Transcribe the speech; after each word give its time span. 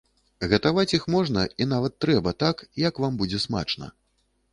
Гатаваць 0.51 0.93
іх 0.97 1.03
можна 1.15 1.43
і 1.65 1.67
нават 1.73 1.93
трэба 2.05 2.33
так, 2.45 2.65
як 2.87 3.03
вам 3.05 3.13
будзе 3.21 3.41
смачна. 3.45 3.91